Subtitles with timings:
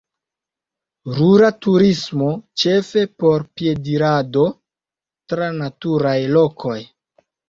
[1.15, 2.29] Rura turismo,
[2.61, 4.47] ĉefe por piedirado
[5.35, 6.79] tra naturaj lokoj.